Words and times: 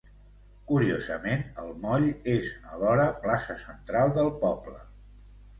Curiosament 0.71 1.43
el 1.65 1.69
moll 1.83 2.07
és 2.37 2.49
alhora 2.71 3.05
plaça 3.27 3.59
central 3.67 4.15
del 4.19 4.33
poble. 4.47 4.83